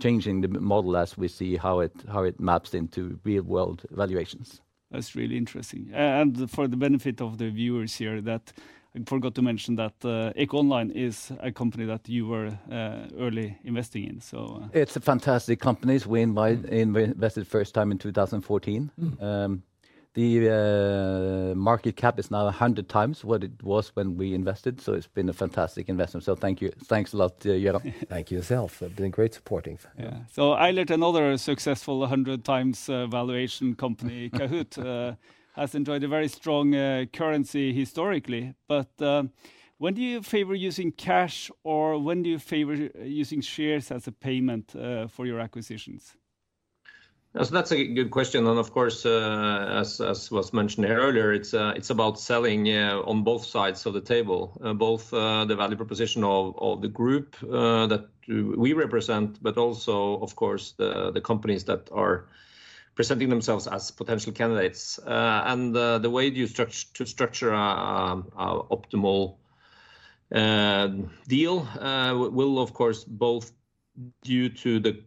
changing 0.00 0.40
the 0.40 0.48
model 0.48 0.96
as 0.96 1.16
we 1.16 1.28
see 1.28 1.56
how 1.56 1.80
it 1.80 1.92
how 2.08 2.24
it 2.24 2.40
maps 2.40 2.74
into 2.74 3.20
real-world 3.24 3.82
valuations. 3.90 4.62
That's 4.92 5.16
really 5.16 5.36
interesting. 5.36 5.90
And 5.92 6.50
for 6.50 6.68
the 6.68 6.76
benefit 6.76 7.20
of 7.20 7.38
the 7.38 7.50
viewers 7.50 7.96
here, 7.96 8.20
that 8.20 8.52
I 8.94 9.00
forgot 9.06 9.34
to 9.36 9.42
mention 9.42 9.76
that 9.76 9.94
uh, 10.04 10.32
Eco 10.36 10.58
Online 10.58 10.90
is 10.90 11.32
a 11.40 11.50
company 11.50 11.86
that 11.86 12.08
you 12.08 12.26
were 12.26 12.58
uh, 12.70 13.08
early 13.18 13.56
investing 13.64 14.04
in. 14.04 14.20
So 14.20 14.60
uh. 14.62 14.68
it's 14.74 14.96
a 14.96 15.00
fantastic 15.00 15.60
company. 15.60 15.98
We 16.06 16.24
mm. 16.24 16.96
invested 16.96 17.46
first 17.46 17.74
time 17.74 17.90
in 17.90 17.98
2014. 17.98 18.90
Mm. 19.00 19.22
Um, 19.22 19.62
The 20.14 21.52
uh, 21.52 21.54
market 21.54 21.96
cap 21.96 22.18
is 22.18 22.30
now 22.30 22.44
100 22.44 22.86
times 22.88 23.24
what 23.24 23.42
it 23.42 23.62
was 23.62 23.96
when 23.96 24.18
we 24.18 24.34
invested. 24.34 24.78
So 24.78 24.92
it's 24.92 25.06
been 25.06 25.30
a 25.30 25.32
fantastic 25.32 25.88
investment. 25.88 26.24
So 26.24 26.34
thank 26.34 26.60
you. 26.60 26.70
Thanks 26.84 27.14
a 27.14 27.16
lot, 27.16 27.32
uh, 27.46 27.50
Gøran. 27.50 27.94
Thank 28.08 28.30
you 28.30 28.36
yourself. 28.36 28.82
It's 28.82 28.94
been 28.94 29.10
great 29.10 29.32
supporting. 29.32 29.78
Yeah. 29.98 30.18
So 30.30 30.52
Eilert, 30.52 30.90
another 30.90 31.38
successful 31.38 32.00
100 32.00 32.44
times 32.44 32.90
uh, 32.90 33.06
valuation 33.06 33.74
company, 33.74 34.28
Kahoot!, 34.34 35.16
has 35.54 35.74
enjoyed 35.74 36.04
a 36.04 36.08
very 36.08 36.28
strong 36.28 36.72
currency 37.12 37.72
historically. 37.72 38.54
But 38.68 38.90
when 39.78 39.94
do 39.94 40.02
you 40.02 40.22
favor 40.22 40.54
using 40.54 40.92
cash, 40.92 41.50
or 41.64 41.98
when 41.98 42.22
do 42.22 42.30
you 42.30 42.38
favor 42.38 42.74
using 43.02 43.40
shares 43.40 43.90
as 43.90 44.06
a 44.06 44.12
payment 44.12 44.72
for 45.08 45.26
your 45.26 45.40
acquisitions? 45.40 46.16
So 47.34 47.44
that's 47.44 47.72
a 47.72 47.86
good 47.86 48.10
question. 48.10 48.46
And 48.46 48.58
of 48.58 48.72
course, 48.72 49.06
uh, 49.06 49.78
as 49.80 50.30
was 50.30 50.52
mentioned 50.52 50.84
earlier, 50.84 51.32
it's 51.32 51.54
uh, 51.54 51.72
about 51.88 52.20
selling 52.20 52.68
uh, 52.68 53.00
on 53.06 53.22
both 53.22 53.46
sides 53.46 53.86
of 53.86 53.94
the 53.94 54.02
table, 54.02 54.52
both 54.76 55.10
the 55.10 55.54
value 55.56 55.76
proposition 55.76 56.24
of 56.24 56.82
the 56.82 56.88
group 56.88 57.36
that 57.40 58.06
we 58.28 58.74
represent, 58.74 59.42
but 59.42 59.56
also, 59.56 60.18
of 60.20 60.36
course, 60.36 60.72
the 60.72 61.22
companies 61.24 61.64
that 61.64 61.88
are 61.90 62.26
presenting 62.94 63.30
themselves 63.30 63.66
as 63.66 63.90
potential 63.90 64.32
candidates. 64.32 65.00
And 65.06 65.74
the 65.74 66.10
way 66.10 66.26
you 66.26 66.46
structure 66.46 66.86
to 66.94 67.06
structure 67.06 67.54
an 67.54 68.24
optimal 68.36 69.36
deal 71.28 71.66
will, 72.30 72.58
of 72.58 72.74
course, 72.74 73.04
both 73.04 73.52
due 74.22 74.50
to 74.50 74.80
the 74.80 75.02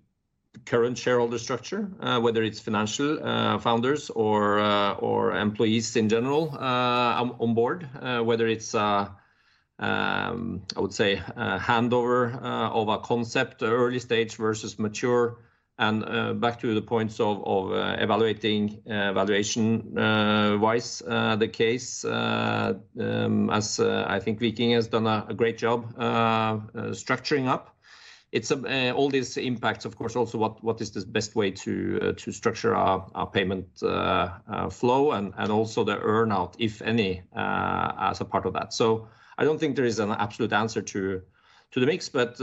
current 0.65 0.97
shareholder 0.97 1.37
structure, 1.37 1.91
uh, 1.99 2.19
whether 2.19 2.41
it's 2.43 2.59
financial 2.59 3.19
uh, 3.21 3.59
founders 3.59 4.09
or 4.09 4.59
uh, 4.59 4.93
or 4.93 5.35
employees 5.35 5.95
in 5.95 6.09
general 6.09 6.49
on 6.57 7.53
board, 7.53 7.87
whether 8.23 8.47
it's, 8.47 8.73
um, 8.73 9.11
I 9.79 10.31
would 10.77 10.93
say, 10.93 11.21
a 11.35 11.59
handover 11.59 12.41
of 12.41 12.87
a 12.87 12.97
concept, 12.99 13.61
early 13.61 13.99
stage 13.99 14.37
versus 14.37 14.79
mature. 14.79 15.37
And 15.77 16.39
back 16.39 16.61
to 16.61 16.73
the 16.73 16.81
points 16.81 17.19
of 17.19 17.43
evaluating 17.99 18.81
valuation-wise 18.85 20.99
the 20.99 21.49
case, 21.51 22.05
um, 22.05 23.49
as 23.49 23.81
I 23.81 24.21
think 24.21 24.39
Viking 24.39 24.71
has 24.71 24.87
done 24.87 25.05
a 25.05 25.33
great 25.35 25.57
job 25.57 25.93
structuring 25.97 27.49
up. 27.49 27.74
Um, 28.35 28.65
uh, 28.65 28.91
all 28.91 29.09
these 29.09 29.37
impacts, 29.37 29.85
of 29.85 29.95
course, 29.95 30.15
also 30.15 30.37
what, 30.37 30.61
what 30.61 30.81
is 30.81 30.91
the 30.91 31.05
best 31.05 31.35
way 31.35 31.51
to 31.51 31.99
uh, 32.01 32.11
to 32.17 32.31
structure 32.31 32.75
our 32.75 33.09
our 33.15 33.27
payment 33.27 33.81
uh, 33.81 34.69
flow 34.69 35.11
and 35.11 35.33
and 35.37 35.51
also 35.51 35.83
the 35.85 35.95
earnout, 35.95 36.55
if 36.59 36.81
any, 36.81 37.23
as 37.33 38.21
a 38.21 38.25
part 38.25 38.45
of 38.45 38.53
that. 38.53 38.73
So 38.73 39.07
I 39.37 39.45
don't 39.45 39.59
think 39.59 39.75
there 39.75 39.85
is 39.85 39.99
an 39.99 40.11
absolute 40.11 40.51
answer 40.53 40.81
to 40.81 41.21
the 41.73 41.85
mix, 41.85 42.09
but 42.09 42.39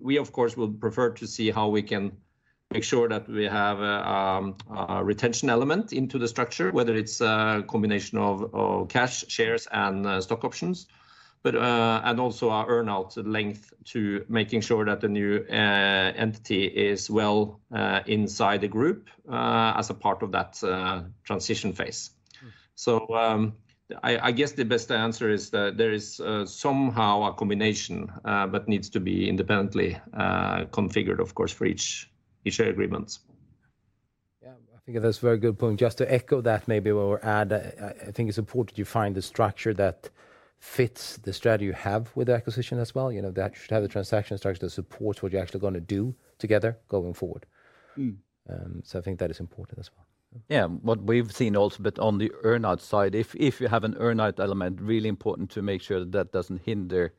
we, 0.00 0.18
of 0.18 0.32
course, 0.32 0.56
will 0.56 0.72
prefer 0.72 1.10
to 1.10 1.26
see 1.26 1.50
how 1.50 1.68
we 1.68 1.82
can 1.82 2.12
make 2.70 2.84
sure 2.84 3.08
that 3.08 3.28
we 3.28 3.44
have 3.44 3.80
um, 3.80 4.54
a 4.70 5.04
retention 5.04 5.50
element 5.50 5.92
into 5.92 6.18
the 6.18 6.28
structure, 6.28 6.70
whether 6.70 6.94
it's 6.94 7.20
a 7.20 7.64
combination 7.68 8.18
of 8.18 8.88
cash, 8.88 9.24
shares, 9.28 9.66
and 9.72 10.22
stock 10.22 10.44
options, 10.44 10.86
Uh, 11.42 12.02
and 12.04 12.20
also 12.20 12.50
our 12.50 12.66
earnout 12.68 13.16
length 13.26 13.72
to 13.82 14.22
making 14.28 14.60
sure 14.60 14.84
that 14.84 15.00
the 15.00 15.08
new 15.08 15.42
uh, 15.50 16.12
entity 16.14 16.64
is 16.64 17.08
well 17.08 17.58
uh, 17.74 18.00
inside 18.04 18.60
the 18.60 18.68
group 18.68 19.08
as 19.26 19.88
a 19.88 19.94
part 19.94 20.22
of 20.22 20.32
that 20.32 20.60
transition 21.24 21.72
phase. 21.72 22.10
Hmm. 22.40 22.48
So 22.74 23.06
um 23.14 23.54
I 24.02 24.28
I 24.28 24.32
guess 24.32 24.52
the 24.52 24.64
best 24.64 24.90
answer 24.90 25.30
is 25.30 25.50
that 25.50 25.78
there 25.78 25.94
is 25.94 26.20
somehow 26.44 27.22
a 27.22 27.32
combination, 27.32 28.12
but 28.22 28.68
needs 28.68 28.90
to 28.90 29.00
be 29.00 29.26
independently 29.28 29.98
configured, 30.70 31.20
of 31.20 31.34
course, 31.34 31.54
for 31.54 31.64
each 31.64 32.10
each 32.44 32.60
agreement. 32.60 33.18
Yeah, 34.42 34.52
I 34.76 34.78
think 34.84 35.00
that's 35.00 35.18
a 35.18 35.26
very 35.26 35.38
good 35.38 35.58
point. 35.58 35.80
Just 35.80 35.98
to 35.98 36.04
echo 36.12 36.42
that, 36.42 36.68
maybe 36.68 36.92
we'll 36.92 37.18
add, 37.22 37.52
I 37.52 38.12
think 38.12 38.28
it's 38.28 38.38
important 38.38 38.78
you 38.78 38.84
find 38.84 39.14
the 39.14 39.22
structure 39.22 39.74
that 39.74 40.10
fits 40.60 41.16
the 41.16 41.32
strategy 41.32 41.64
you 41.64 41.72
have 41.72 42.14
with 42.14 42.26
the 42.28 42.34
acquisition 42.34 42.78
as 42.78 42.94
well. 42.94 43.10
You 43.10 43.22
know, 43.22 43.32
that 43.32 43.56
should 43.56 43.70
have 43.70 43.82
the 43.82 43.88
transaction 43.88 44.38
structure 44.38 44.60
that 44.60 44.70
supports 44.70 45.22
what 45.22 45.32
you're 45.32 45.42
actually 45.42 45.60
going 45.60 45.74
to 45.74 45.80
do 45.80 46.14
together 46.38 46.78
going 46.88 47.14
forward. 47.14 47.46
Um 48.48 48.82
so 48.84 48.98
I 48.98 49.02
think 49.02 49.18
that 49.18 49.30
is 49.30 49.40
important 49.40 49.78
as 49.78 49.90
well. 49.94 50.06
Yeah, 50.48 50.66
what 50.66 51.02
we've 51.02 51.32
seen 51.32 51.56
also, 51.56 51.82
but 51.82 51.98
on 51.98 52.18
the 52.18 52.30
earnout 52.44 52.80
side, 52.80 53.14
if 53.16 53.60
you 53.60 53.68
have 53.68 53.84
an 53.84 53.94
earnout 53.94 54.38
element, 54.38 54.80
really 54.80 55.08
important 55.08 55.50
to 55.50 55.62
make 55.62 55.82
sure 55.82 55.98
that 56.00 56.12
that 56.12 56.32
doesn't 56.32 56.62
hinder 56.62 57.12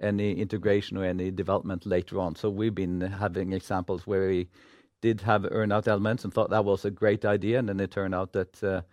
any 0.00 0.32
integration 0.32 0.96
or 0.96 1.04
any 1.04 1.30
development 1.30 1.86
later 1.86 2.18
on. 2.18 2.34
So 2.34 2.50
we've 2.50 2.74
been 2.74 3.00
having 3.00 3.52
examples 3.52 4.06
where 4.06 4.28
we 4.28 4.48
did 5.00 5.20
have 5.20 5.42
earnout 5.42 5.86
elements 5.86 6.24
and 6.24 6.34
thought 6.34 6.50
that 6.50 6.64
was 6.64 6.84
a 6.84 6.90
great 6.90 7.24
idea, 7.24 7.58
and 7.58 7.68
then 7.68 7.80
it 7.80 7.92
turned 7.92 8.14
out 8.14 8.32
that 8.32 8.84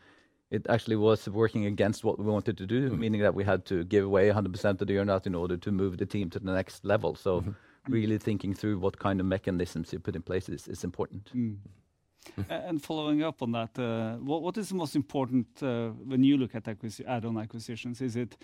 it 0.53 0.67
actually 0.69 0.95
was 0.95 1.27
working 1.27 1.65
against 1.65 2.03
what 2.03 2.19
we 2.19 2.25
wanted 2.25 2.55
to 2.59 2.65
do, 2.67 2.79
mm-hmm. 2.89 2.99
meaning 2.99 3.21
that 3.21 3.33
we 3.33 3.43
had 3.43 3.65
to 3.65 3.83
give 3.85 4.05
away 4.05 4.29
100% 4.29 4.81
of 4.81 4.87
the 4.87 4.95
earnout 4.99 5.25
in 5.25 5.33
order 5.33 5.57
to 5.57 5.71
move 5.71 5.97
the 5.97 6.05
team 6.05 6.29
to 6.29 6.39
the 6.39 6.53
next 6.53 6.85
level. 6.85 7.15
So 7.15 7.41
mm-hmm. 7.41 7.91
really 7.91 8.19
thinking 8.19 8.53
through 8.53 8.77
what 8.77 8.99
kind 8.99 9.19
of 9.19 9.25
mechanisms 9.25 9.91
you 9.91 9.99
put 9.99 10.15
in 10.15 10.21
place 10.21 10.47
is 10.49 10.83
important. 10.83 11.31
Mm. 11.35 11.57
And 12.49 12.81
following 12.81 13.21
up 13.23 13.41
on 13.41 13.51
that, 13.51 13.77
uh, 13.77 14.15
what 14.17 14.57
is 14.57 14.69
the 14.69 14.75
most 14.75 14.95
important 14.95 15.47
uh, 15.61 15.89
when 16.11 16.23
you 16.23 16.37
look 16.37 16.55
at 16.55 16.67
add-on 16.67 17.37
acquisitions? 17.37 17.99
Is 17.99 18.15
it 18.15 18.37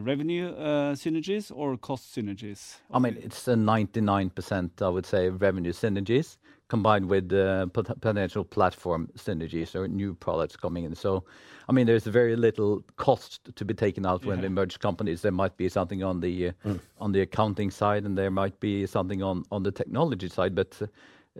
revenue 0.00 0.54
synergies 0.94 1.52
or 1.54 1.76
cost 1.76 2.14
synergies? 2.14 2.76
I 2.92 2.98
mean, 2.98 3.16
it's 3.20 3.46
99%, 3.46 4.82
I 4.82 4.88
would 4.88 5.06
say, 5.06 5.28
revenue 5.28 5.72
synergies 5.72 6.36
combined 6.68 7.08
with 7.08 7.28
potential 7.72 8.44
platform 8.44 9.08
synergies 9.16 9.74
or 9.74 9.86
new 9.86 10.14
products 10.14 10.56
coming 10.56 10.84
in. 10.84 10.94
So, 10.94 11.24
I 11.68 11.72
mean, 11.72 11.86
there's 11.86 12.04
very 12.04 12.36
little 12.36 12.82
cost 12.96 13.54
to 13.54 13.64
be 13.64 13.74
taken 13.74 14.06
out 14.06 14.24
when 14.24 14.40
they 14.40 14.48
merge 14.48 14.78
companies. 14.78 15.22
There 15.22 15.32
might 15.32 15.56
be 15.56 15.68
something 15.68 16.02
on 16.02 16.20
the 16.20 16.48
uh 16.48 16.74
on 16.98 17.12
the 17.12 17.20
accounting 17.20 17.70
side, 17.70 18.04
and 18.04 18.16
there 18.16 18.30
might 18.30 18.58
be 18.60 18.86
something 18.86 19.22
on 19.22 19.62
the 19.62 19.72
technology 19.72 20.28
side. 20.28 20.54
But 20.54 20.80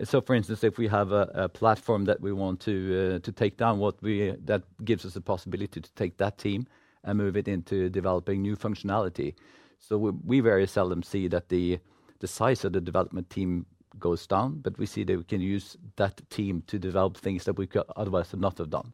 so, 0.03 0.21
for 0.21 0.35
instance, 0.35 0.63
if 0.63 0.77
we 0.77 0.87
have 0.87 1.11
a 1.11 1.49
platform 1.49 2.05
that 2.05 2.21
we 2.21 2.31
want 2.31 2.59
to 2.61 3.19
take 3.19 3.57
down, 3.57 3.79
what 3.79 4.01
we 4.01 4.29
uh 4.29 4.35
that 4.45 4.63
gives 4.83 5.05
us 5.05 5.15
a 5.15 5.21
possibility 5.21 5.81
to 5.81 5.91
take 5.95 6.17
that 6.17 6.37
team 6.37 6.67
and 7.05 7.17
move 7.17 7.37
it 7.37 7.47
into 7.47 7.89
developing 7.89 8.41
new 8.41 8.55
functionality. 8.55 9.33
So 9.79 9.97
we 9.97 10.39
very 10.41 10.67
seldom 10.67 11.03
see 11.03 11.27
that 11.29 11.49
the 11.49 11.79
size 12.25 12.65
of 12.65 12.73
the 12.73 12.81
development 12.81 13.29
team 13.29 13.65
goes 13.99 14.27
down, 14.27 14.59
but 14.61 14.77
we 14.77 14.85
see 14.85 15.03
that 15.03 15.17
we 15.17 15.23
can 15.23 15.41
use 15.41 15.77
that 15.95 16.21
team 16.29 16.63
to 16.67 16.79
develop 16.79 17.17
things 17.17 17.43
that 17.45 17.57
we 17.57 17.67
could 17.67 17.83
otherwise 17.95 18.33
not 18.35 18.57
have 18.57 18.69
done. 18.69 18.93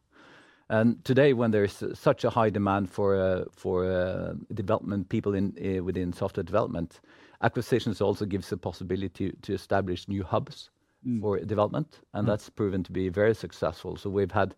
And 0.70 1.04
today, 1.04 1.34
when 1.34 1.52
there's 1.52 1.84
such 1.94 2.24
a 2.24 2.30
high 2.30 2.50
demand 2.50 2.90
for 2.90 3.16
uh, 3.16 3.70
uh, 3.70 4.34
development 4.54 5.10
people 5.10 5.34
in 5.34 5.54
uh, 5.60 5.84
within 5.84 6.14
software 6.14 6.46
development, 6.46 7.02
acquisitions 7.42 8.00
also 8.00 8.26
gives 8.26 8.52
a 8.52 8.58
possibility 8.58 9.34
to 9.42 9.54
establish 9.54 10.08
new 10.08 10.24
hubs 10.24 10.70
mm. 11.06 11.20
for 11.20 11.40
development, 11.40 12.00
and 12.14 12.24
mm. 12.24 12.28
that's 12.30 12.50
proven 12.50 12.84
to 12.84 12.92
be 12.92 13.10
very 13.10 13.36
successful. 13.36 13.98
So 13.98 14.10
we've 14.10 14.32
had 14.32 14.56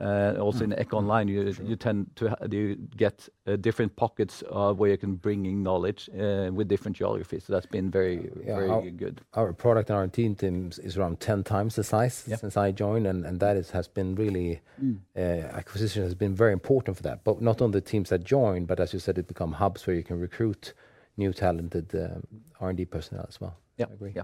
Uh, 0.00 0.34
also 0.40 0.64
in 0.64 0.70
mm. 0.70 0.82
EcoOnline, 0.82 1.28
you 1.28 1.54
you 1.68 1.76
tend 1.76 2.06
to 2.16 2.34
get 2.96 3.28
uh, 3.46 3.56
different 3.56 3.94
pockets 3.96 4.42
where 4.50 4.90
you 4.90 4.96
can 4.96 5.14
bring 5.16 5.44
in 5.44 5.62
knowledge 5.62 6.08
uh, 6.18 6.50
with 6.52 6.68
different 6.68 6.96
geographies. 6.96 7.44
So, 7.44 7.52
that's 7.52 7.66
been 7.66 7.90
very, 7.90 8.30
very 8.46 8.90
good. 8.90 9.20
Our 9.34 9.52
product 9.52 9.90
and 9.90 9.98
our 9.98 10.08
team 10.08 10.34
teams 10.34 10.78
is 10.78 10.96
around 10.96 11.20
10 11.20 11.44
times 11.44 11.74
the 11.76 11.84
size 11.84 12.14
since 12.14 12.56
I 12.56 12.72
joined, 12.72 13.06
and 13.06 13.40
that 13.40 13.56
has 13.70 13.88
been 13.88 14.14
really 14.14 14.60
mm. 14.82 14.98
acquisition 15.54 16.02
has 16.02 16.14
been 16.14 16.34
very 16.34 16.52
important 16.52 16.96
for 16.96 17.02
that. 17.02 17.22
But 17.22 17.42
not 17.42 17.60
only 17.60 17.80
the 17.80 17.86
teams 17.86 18.08
that 18.08 18.24
join, 18.24 18.64
but 18.64 18.80
as 18.80 18.94
you 18.94 19.00
said, 19.00 19.18
it 19.18 19.26
become 19.28 19.52
hubs 19.52 19.86
where 19.86 19.96
you 19.96 20.02
can 20.02 20.18
recruit 20.18 20.72
new 21.16 21.32
talented 21.32 21.94
um, 21.94 22.22
R&D 22.60 22.86
personnel 22.86 23.26
as 23.28 23.40
well. 23.40 23.56
Yeah. 23.76 23.86
I 23.90 23.94
agree. 23.94 24.12
Yeah. 24.16 24.22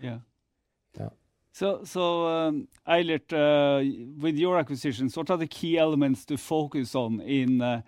Yeah. 0.00 0.18
Um, 1.60 2.68
Eilert, 2.86 3.32
uh, 3.32 3.82
with 4.18 4.36
your 4.36 4.58
acquisitions, 4.58 5.16
what 5.16 5.30
are 5.30 5.36
the 5.36 5.46
key 5.46 5.78
elements 5.78 6.24
to 6.26 6.36
focus 6.36 6.94
on 6.94 7.20
in 7.20 7.60
uh, 7.60 7.82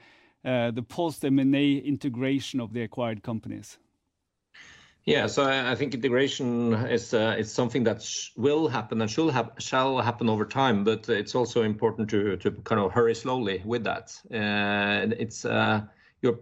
uh, 0.44 0.70
the 0.70 0.82
post-M&A 0.82 1.74
integration 1.74 2.60
of 2.60 2.72
the 2.72 2.82
acquired 2.82 3.22
companies? 3.22 3.78
Yeah, 5.04 5.28
So 5.28 5.44
I 5.44 5.74
think 5.76 5.94
integration 5.94 6.74
is 6.74 7.14
something 7.44 7.84
that 7.84 8.06
will 8.36 8.68
happen 8.68 9.00
and 9.00 9.10
shall 9.10 9.98
happen 10.00 10.28
over 10.28 10.44
time, 10.44 10.84
but 10.84 11.08
it's 11.08 11.34
also 11.34 11.62
important 11.62 12.10
to 12.10 12.36
kind 12.64 12.80
of 12.80 12.92
hurry 12.92 13.14
slowly 13.14 13.62
with 13.64 13.84
that. 13.84 14.12
You're 16.22 16.40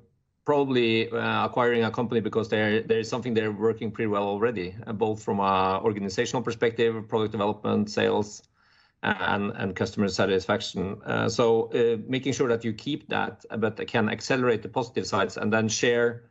probably 0.49 1.11
uh, 1.11 1.45
acquiring 1.45 1.85
a 1.85 1.91
company 1.91 2.23
because 2.23 2.49
there 2.49 2.81
there 2.81 3.01
is 3.01 3.07
something 3.07 3.35
they're 3.35 3.53
working 3.53 3.91
pretty 3.91 4.07
well 4.09 4.23
already, 4.23 4.75
uh, 4.87 4.95
both 4.95 5.23
from 5.23 5.41
an 5.41 5.83
organizational 5.89 6.43
perspective, 6.43 7.07
product 7.07 7.33
development, 7.33 7.91
sales, 7.91 8.43
and 9.03 9.53
and 9.61 9.77
customer 9.77 10.09
satisfaction. 10.09 11.03
Uh, 11.05 11.29
so, 11.29 11.69
making 12.09 12.33
sure 12.33 12.49
that 12.49 12.65
you 12.65 12.73
keep 12.73 13.11
that, 13.11 13.45
but 13.59 13.77
can 13.87 14.09
accelerate 14.09 14.63
the 14.63 14.71
positive 14.71 15.07
sides 15.07 15.37
and 15.37 15.53
then 15.53 15.69
share 15.69 16.23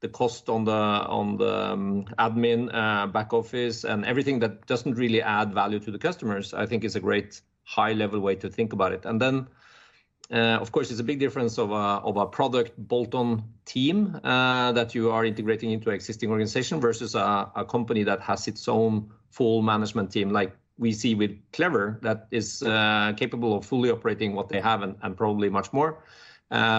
the 0.00 0.08
cost 0.08 0.48
on 0.48 0.64
the 0.64 0.82
on 1.18 1.36
the 1.36 1.54
um, 1.72 2.06
admin, 2.18 2.62
back 3.12 3.34
office, 3.34 3.84
and 3.84 4.06
everything 4.06 4.40
that 4.40 4.66
doesn't 4.66 4.94
really 4.94 5.20
add 5.20 5.52
value 5.52 5.80
to 5.80 5.90
the 5.90 5.98
customers, 5.98 6.54
I 6.54 6.64
think 6.64 6.82
is 6.82 6.96
a 6.96 7.00
great 7.00 7.42
high-level 7.64 8.20
way 8.20 8.36
to 8.36 8.48
think 8.48 8.72
about 8.72 8.92
it. 8.92 9.04
Uh, 10.32 10.58
of 10.60 10.72
course, 10.72 10.90
it's 10.90 11.00
a 11.00 11.04
big 11.04 11.20
difference 11.20 11.56
of 11.58 11.70
uh, 11.72 12.00
a 12.04 12.26
product 12.26 12.72
bolt-on 12.76 13.44
team 13.64 14.18
uh, 14.24 14.72
that 14.72 14.94
you 14.94 15.10
are 15.10 15.24
integrating 15.24 15.70
into 15.70 15.88
an 15.88 15.94
existing 15.94 16.30
organization 16.30 16.80
versus 16.80 17.14
a 17.14 17.66
company 17.68 18.02
that 18.02 18.20
has 18.20 18.48
its 18.48 18.66
own 18.68 19.08
full 19.30 19.62
management 19.62 20.10
team, 20.10 20.30
like 20.30 20.56
we 20.78 20.92
see 20.92 21.14
with 21.14 21.38
Clever, 21.52 21.98
that 22.02 22.26
is 22.30 22.58
capable 23.16 23.56
of 23.56 23.64
fully 23.64 23.90
operating 23.90 24.34
what 24.34 24.48
they 24.48 24.60
have 24.60 24.82
and 24.82 25.16
probably 25.16 25.48
much 25.48 25.72
more 25.72 26.02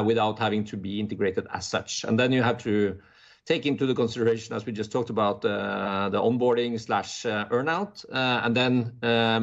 without 0.04 0.38
having 0.38 0.64
to 0.66 0.78
be 0.78 1.00
integrated 1.00 1.48
as 1.54 1.66
such. 1.68 2.04
And 2.04 2.20
then 2.20 2.32
you 2.32 2.44
have 2.44 2.58
to 2.64 3.00
take 3.46 3.66
into 3.66 3.86
the 3.86 3.96
consideration, 3.96 4.54
as 4.56 4.66
we 4.66 4.74
just 4.74 4.92
talked 4.92 5.10
about, 5.10 5.42
the 5.42 6.20
onboarding/earn-out, 6.20 8.06
and 8.12 8.56
then 8.56 8.92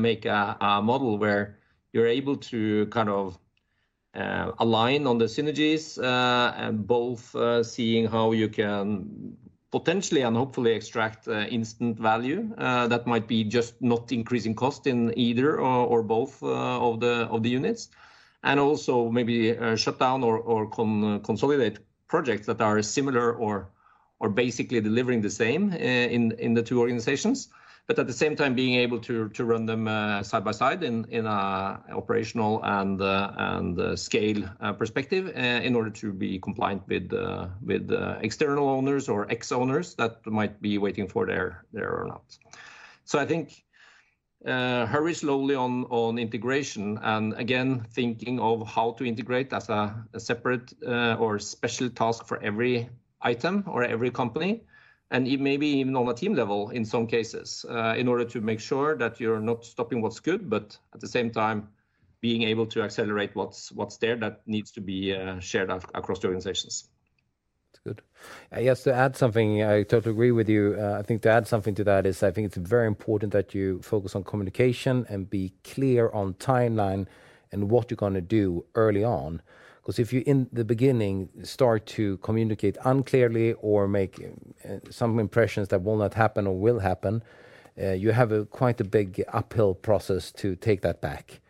make 0.00 0.26
a 0.26 0.80
model 0.82 1.16
where 1.16 1.58
you're 1.92 2.06
able 2.06 2.36
to 2.36 2.86
kind 2.86 3.08
of 3.08 3.38
Uh, 4.14 4.52
align 4.60 5.08
on 5.08 5.18
the 5.18 5.24
synergies, 5.24 5.98
uh, 5.98 6.54
and 6.56 6.86
both 6.86 7.34
uh, 7.34 7.64
seeing 7.64 8.06
how 8.06 8.30
you 8.30 8.48
can 8.48 9.36
potentially 9.72 10.22
and 10.22 10.36
hopefully 10.36 10.72
extract 10.72 11.26
instant 11.26 11.98
value 11.98 12.48
that 12.56 13.08
might 13.08 13.26
be 13.26 13.42
just 13.42 13.74
not 13.82 14.12
increasing 14.12 14.54
cost 14.54 14.86
in 14.86 15.12
either 15.18 15.58
or 15.58 16.00
both 16.00 16.40
of 16.44 17.00
the 17.00 17.48
units. 17.48 17.88
And 18.44 18.60
also 18.60 19.10
maybe 19.10 19.58
shut 19.76 19.98
down 19.98 20.22
or 20.22 20.70
consolidate 21.22 21.80
projects 22.06 22.46
that 22.46 22.60
are 22.60 22.80
similar 22.82 23.34
or 23.34 24.28
basically 24.32 24.80
delivering 24.80 25.22
the 25.22 25.30
same 25.30 25.72
in 25.72 26.54
the 26.54 26.62
two 26.62 26.78
organizations. 26.78 27.48
But 27.86 27.98
at 27.98 28.06
the 28.06 28.14
same 28.14 28.34
time, 28.34 28.54
being 28.54 28.76
able 28.76 28.98
to 29.00 29.28
run 29.44 29.66
them 29.66 29.88
uh, 29.88 30.22
side 30.22 30.42
by 30.42 30.52
side 30.52 30.82
in 30.82 31.26
a 31.26 31.84
operational 31.92 32.62
and 32.64 33.00
uh, 33.00 33.04
uh, 33.78 33.96
scale 33.96 34.48
perspective 34.78 35.28
in 35.36 35.76
order 35.76 35.90
to 35.90 36.12
be 36.12 36.38
compliant 36.38 36.88
with 36.88 37.12
external 38.22 38.70
owners 38.70 39.08
or 39.10 39.30
ex-owners 39.30 39.94
that 39.96 40.24
might 40.24 40.62
be 40.62 40.78
waiting 40.78 41.08
for 41.08 41.26
their 41.26 41.66
earn-outs. 41.76 42.38
I 43.14 43.26
think 43.26 43.62
hurry 44.46 45.12
slowly 45.12 45.54
on 45.54 46.18
integration 46.18 46.98
and 47.02 47.34
again, 47.34 47.86
thinking 47.90 48.40
of 48.40 48.66
how 48.66 48.92
to 48.92 49.04
integrate 49.04 49.52
as 49.52 49.68
a 49.68 49.94
separate 50.16 50.72
or 50.82 51.38
special 51.38 51.90
task 51.90 52.26
for 52.26 52.42
every 52.42 52.88
item 53.20 53.64
or 53.66 53.84
every 53.84 54.10
company, 54.10 54.64
and 55.14 55.40
maybe 55.40 55.68
even 55.68 55.94
on 55.94 56.08
a 56.08 56.14
team 56.14 56.34
level 56.34 56.70
in 56.70 56.84
some 56.84 57.06
cases, 57.06 57.64
uh, 57.70 57.94
in 57.96 58.08
order 58.08 58.24
to 58.24 58.40
make 58.40 58.58
sure 58.58 58.96
that 58.96 59.20
you're 59.20 59.40
not 59.40 59.64
stopping 59.64 60.02
what's 60.02 60.18
good, 60.18 60.50
but 60.50 60.76
at 60.92 61.00
the 61.00 61.06
same 61.06 61.30
time 61.30 61.68
being 62.20 62.42
able 62.42 62.66
to 62.66 62.82
accelerate 62.82 63.30
what's 63.34 63.70
what's 63.70 63.96
there 63.98 64.16
that 64.16 64.40
needs 64.46 64.72
to 64.72 64.80
be 64.80 65.14
uh, 65.14 65.38
shared 65.38 65.70
across 65.70 66.18
the 66.18 66.26
organizations. 66.26 66.88
Good. 67.84 68.02
Uh, 68.50 68.60
yes, 68.60 68.82
to 68.84 68.94
add 68.94 69.14
something, 69.14 69.62
I 69.62 69.84
totally 69.84 70.12
agree 70.12 70.32
with 70.32 70.48
you. 70.48 70.80
I 70.80 71.02
think 71.02 71.22
to 71.22 71.30
add 71.30 71.46
something 71.46 71.74
to 71.76 71.84
that 71.84 72.06
is 72.06 72.22
I 72.22 72.32
think 72.32 72.46
it's 72.46 72.56
very 72.56 72.86
important 72.86 73.32
that 73.32 73.54
you 73.54 73.82
focus 73.82 74.16
on 74.16 74.24
communication 74.24 75.06
and 75.08 75.30
be 75.30 75.52
clear 75.62 76.10
on 76.10 76.34
timeline 76.34 77.06
and 77.52 77.70
what 77.70 77.90
you're 77.90 78.04
gonna 78.04 78.20
do 78.20 78.64
early 78.74 79.04
on. 79.04 79.42
'Cause 79.84 79.98
if 79.98 80.12
you, 80.14 80.22
in 80.24 80.48
the 80.50 80.64
beginning, 80.64 81.28
start 81.42 81.84
to 81.86 82.16
communicate 82.18 82.78
unclearly 82.84 83.52
or 83.60 83.86
make 83.86 84.18
uh, 84.18 84.78
some 84.90 85.18
impressions 85.18 85.68
that 85.68 85.82
will 85.82 85.96
not 85.96 86.14
happen 86.14 86.46
or 86.46 86.58
will 86.58 86.78
happen, 86.78 87.22
uh, 87.78 87.90
you 87.90 88.12
have 88.12 88.48
quite 88.50 88.80
a 88.80 88.84
big 88.84 89.22
uphill 89.28 89.74
process 89.74 90.32
to 90.32 90.56
take 90.56 90.80
that 90.80 91.00
back. 91.02 91.40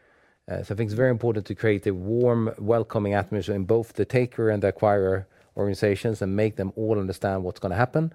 Uh, 0.48 0.64
so 0.64 0.74
I 0.74 0.76
think 0.76 0.88
it's 0.88 0.94
very 0.94 1.10
important 1.10 1.46
to 1.46 1.54
create 1.54 1.86
a 1.86 1.94
warm, 1.94 2.52
welcoming 2.58 3.14
atmosphere 3.14 3.54
in 3.54 3.64
both 3.64 3.92
the 3.92 4.04
taker 4.04 4.50
and 4.50 4.62
the 4.62 4.72
acquirer 4.72 5.26
organizations 5.56 6.20
and 6.20 6.34
make 6.34 6.56
them 6.56 6.72
all 6.74 6.98
understand 6.98 7.44
what's 7.44 7.60
gonna 7.60 7.76
happen. 7.76 8.12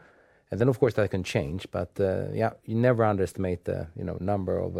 And 0.52 0.60
then, 0.60 0.68
of 0.68 0.80
course, 0.80 0.96
that 0.96 1.12
can 1.12 1.24
change. 1.24 1.68
But 1.72 1.92
yeah, 2.34 2.52
you 2.66 2.76
never 2.76 3.06
underestimate 3.06 3.64
the, 3.64 3.88
you 3.96 4.04
know, 4.04 4.18
number 4.20 4.58
of 4.58 4.76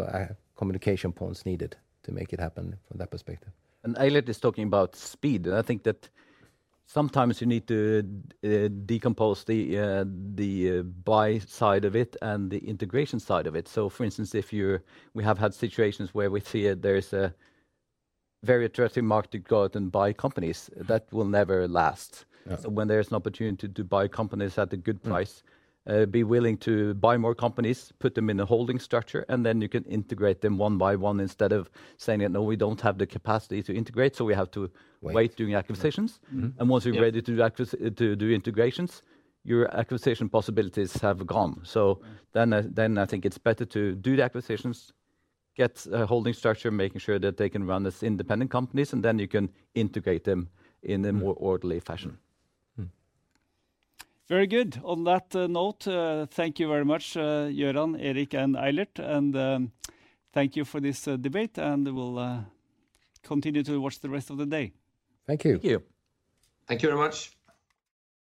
communication 0.56 1.12
points 1.12 1.46
needed 1.46 1.76
to 2.02 2.12
make 2.12 2.32
it 2.34 2.40
happen 2.40 2.76
from 2.88 2.98
that 2.98 3.10
perspective. 3.10 3.52
Eilert 3.98 4.28
is 4.28 4.38
talking 4.38 4.66
about 4.66 4.96
speed, 4.96 5.46
and 5.46 5.56
I 5.56 5.62
think 5.62 5.84
that 5.84 6.08
sometimes 6.86 7.40
you 7.40 7.46
need 7.46 7.66
to 7.68 8.04
uh, 8.44 8.68
decompose 8.84 9.44
the 9.44 9.78
uh, 9.78 10.04
uh, 10.04 10.82
buy 10.82 11.38
side 11.38 11.84
of 11.84 11.94
it 11.94 12.16
and 12.20 12.50
the 12.50 12.58
integration 12.58 13.20
side 13.20 13.46
of 13.46 13.54
it. 13.54 13.68
So, 13.68 13.88
for 13.88 14.04
instance, 14.04 14.34
if 14.34 14.52
you 14.52 14.80
we 15.14 15.24
have 15.24 15.38
had 15.38 15.54
situations 15.54 16.14
where 16.14 16.30
we 16.30 16.40
see 16.40 16.72
there 16.74 16.96
is 16.96 17.12
a 17.12 17.34
very 18.42 18.64
attractive 18.64 19.04
market 19.04 19.30
to 19.32 19.38
go 19.38 19.64
out 19.64 19.76
and 19.76 19.92
buy 19.92 20.12
companies. 20.12 20.70
That 20.76 21.12
will 21.12 21.26
never 21.26 21.68
last. 21.68 22.24
Yeah. 22.48 22.56
When 22.66 22.88
there's 22.88 23.08
an 23.08 23.16
opportunity 23.16 23.68
to 23.68 23.84
buy 23.84 24.08
companies 24.08 24.58
at 24.58 24.72
a 24.72 24.76
good 24.76 25.02
mm. 25.02 25.10
price, 25.10 25.42
Uh, 25.90 26.06
be 26.06 26.22
willing 26.22 26.56
to 26.56 26.94
buy 26.94 27.16
more 27.16 27.34
companies, 27.34 27.92
put 27.98 28.14
them 28.14 28.30
in 28.30 28.38
a 28.38 28.46
holding 28.46 28.78
structure, 28.78 29.24
and 29.28 29.44
then 29.44 29.60
you 29.60 29.68
can 29.68 29.84
integrate 29.84 30.40
them 30.40 30.56
one 30.56 30.78
by 30.78 30.94
one 30.94 31.18
instead 31.18 31.52
of 31.52 31.68
saying, 31.96 32.20
that, 32.20 32.30
"No, 32.30 32.42
we 32.42 32.56
don't 32.56 32.80
have 32.80 32.96
the 32.96 33.06
capacity 33.06 33.60
to 33.62 33.72
integrate, 33.74 34.14
so 34.14 34.24
we 34.24 34.34
have 34.34 34.50
to 34.52 34.70
wait 35.00 35.36
doing 35.36 35.54
acquisitions. 35.54 36.20
Mm-hmm. 36.28 36.46
mm-hmm. 36.46 36.68
Once 36.68 36.86
you're 36.86 37.02
ready 37.02 37.22
to 37.22 38.16
do 38.16 38.30
integrations, 38.30 39.02
your 39.44 39.74
acquisition 39.74 40.28
possibilities 40.28 40.92
have 41.00 41.26
gone. 41.26 41.60
So 41.64 42.00
then, 42.32 42.52
uh, 42.52 42.62
then 42.66 42.98
I 42.98 43.06
think 43.06 43.24
it's 43.24 43.38
better 43.38 43.64
to 43.64 43.94
do 43.94 44.16
the 44.16 44.22
acquisitions, 44.22 44.92
get 45.56 45.86
a 45.90 46.06
holding 46.06 46.34
structure, 46.34 46.70
making 46.70 47.00
sure 47.00 47.18
that 47.18 47.36
they 47.36 47.48
can 47.48 47.66
run 47.66 47.86
as 47.86 48.02
independent 48.02 48.50
companies, 48.50 48.92
and 48.92 49.02
then 49.02 49.18
you 49.18 49.28
can 49.28 49.48
integrate 49.74 50.24
them 50.24 50.48
in 50.82 51.04
a 51.04 51.08
mm-hmm. 51.08 51.20
more 51.20 51.34
orderly 51.38 51.80
fashion. 51.80 52.18
Very 54.30 54.46
good. 54.46 54.80
On 54.84 55.02
that 55.04 55.34
uh, 55.34 55.48
note, 55.48 55.88
uh, 55.88 56.24
thank 56.26 56.60
you 56.60 56.68
very 56.68 56.84
much, 56.84 57.16
uh, 57.16 57.50
Gøran, 57.50 57.96
Erik, 58.00 58.32
and 58.34 58.56
Eilert. 58.56 59.00
And 59.00 59.34
um, 59.34 59.72
thank 60.32 60.54
you 60.54 60.64
for 60.64 60.78
this 60.78 61.02
debate, 61.02 61.58
and 61.58 61.92
we'll 61.92 62.46
continue 63.24 63.64
to 63.64 63.80
watch 63.80 63.98
the 63.98 64.08
rest 64.08 64.30
of 64.30 64.38
the 64.38 64.46
day. 64.46 64.70
Thank 65.26 65.44
you. 65.44 65.54
Thank 65.54 65.64
you. 65.64 65.82
Thank 66.68 66.82
you 66.82 66.90
very 66.90 67.00
much. 67.00 67.32